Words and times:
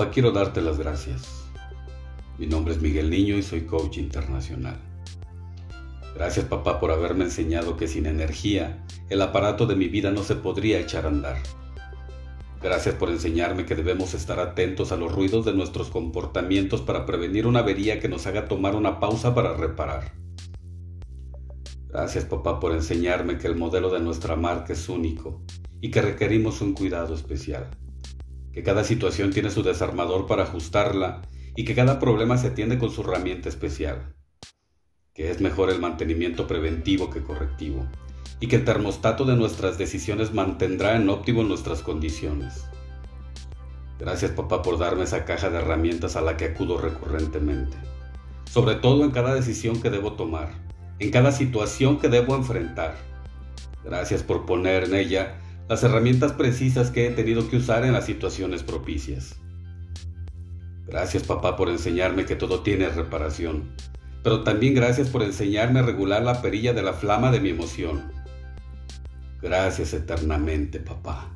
Papá, 0.00 0.12
quiero 0.12 0.30
darte 0.32 0.62
las 0.62 0.78
gracias. 0.78 1.28
Mi 2.38 2.46
nombre 2.46 2.72
es 2.72 2.80
Miguel 2.80 3.10
Niño 3.10 3.36
y 3.36 3.42
soy 3.42 3.66
coach 3.66 3.98
internacional. 3.98 4.78
Gracias 6.14 6.46
papá 6.46 6.80
por 6.80 6.90
haberme 6.90 7.24
enseñado 7.24 7.76
que 7.76 7.86
sin 7.86 8.06
energía 8.06 8.82
el 9.10 9.20
aparato 9.20 9.66
de 9.66 9.76
mi 9.76 9.88
vida 9.88 10.10
no 10.10 10.22
se 10.22 10.36
podría 10.36 10.80
echar 10.80 11.04
a 11.04 11.08
andar. 11.08 11.36
Gracias 12.62 12.94
por 12.94 13.10
enseñarme 13.10 13.66
que 13.66 13.74
debemos 13.74 14.14
estar 14.14 14.40
atentos 14.40 14.90
a 14.90 14.96
los 14.96 15.12
ruidos 15.12 15.44
de 15.44 15.52
nuestros 15.52 15.90
comportamientos 15.90 16.80
para 16.80 17.04
prevenir 17.04 17.46
una 17.46 17.58
avería 17.58 18.00
que 18.00 18.08
nos 18.08 18.26
haga 18.26 18.48
tomar 18.48 18.76
una 18.76 19.00
pausa 19.00 19.34
para 19.34 19.52
reparar. 19.52 20.14
Gracias 21.88 22.24
papá 22.24 22.58
por 22.58 22.72
enseñarme 22.72 23.36
que 23.36 23.48
el 23.48 23.56
modelo 23.56 23.90
de 23.90 24.00
nuestra 24.00 24.34
marca 24.34 24.72
es 24.72 24.88
único 24.88 25.42
y 25.82 25.90
que 25.90 26.00
requerimos 26.00 26.62
un 26.62 26.72
cuidado 26.72 27.14
especial. 27.14 27.68
Que 28.52 28.62
cada 28.62 28.84
situación 28.84 29.30
tiene 29.30 29.50
su 29.50 29.62
desarmador 29.62 30.26
para 30.26 30.44
ajustarla 30.44 31.22
y 31.56 31.64
que 31.64 31.74
cada 31.74 31.98
problema 31.98 32.38
se 32.38 32.48
atiende 32.48 32.78
con 32.78 32.90
su 32.90 33.02
herramienta 33.02 33.48
especial. 33.48 34.14
Que 35.14 35.30
es 35.30 35.40
mejor 35.40 35.70
el 35.70 35.80
mantenimiento 35.80 36.46
preventivo 36.46 37.10
que 37.10 37.22
correctivo 37.22 37.86
y 38.40 38.48
que 38.48 38.56
el 38.56 38.64
termostato 38.64 39.24
de 39.24 39.36
nuestras 39.36 39.76
decisiones 39.78 40.32
mantendrá 40.32 40.96
en 40.96 41.08
óptimo 41.08 41.42
nuestras 41.42 41.82
condiciones. 41.82 42.64
Gracias 43.98 44.30
papá 44.30 44.62
por 44.62 44.78
darme 44.78 45.04
esa 45.04 45.26
caja 45.26 45.50
de 45.50 45.58
herramientas 45.58 46.16
a 46.16 46.22
la 46.22 46.38
que 46.38 46.46
acudo 46.46 46.78
recurrentemente, 46.78 47.76
sobre 48.50 48.76
todo 48.76 49.04
en 49.04 49.10
cada 49.10 49.34
decisión 49.34 49.82
que 49.82 49.90
debo 49.90 50.14
tomar, 50.14 50.54
en 50.98 51.10
cada 51.10 51.32
situación 51.32 51.98
que 51.98 52.08
debo 52.08 52.34
enfrentar. 52.34 52.96
Gracias 53.84 54.22
por 54.22 54.46
poner 54.46 54.84
en 54.84 54.94
ella 54.94 55.38
las 55.70 55.84
herramientas 55.84 56.32
precisas 56.32 56.90
que 56.90 57.06
he 57.06 57.10
tenido 57.12 57.48
que 57.48 57.58
usar 57.58 57.84
en 57.84 57.92
las 57.92 58.04
situaciones 58.04 58.64
propicias. 58.64 59.36
Gracias 60.88 61.22
papá 61.22 61.56
por 61.56 61.68
enseñarme 61.68 62.24
que 62.24 62.34
todo 62.34 62.64
tiene 62.64 62.88
reparación, 62.88 63.70
pero 64.24 64.42
también 64.42 64.74
gracias 64.74 65.08
por 65.10 65.22
enseñarme 65.22 65.78
a 65.78 65.82
regular 65.84 66.24
la 66.24 66.42
perilla 66.42 66.72
de 66.72 66.82
la 66.82 66.92
flama 66.92 67.30
de 67.30 67.38
mi 67.38 67.50
emoción 67.50 68.10
Gracias 69.40 69.94
eternamente, 69.94 70.80
papá. 70.80 71.30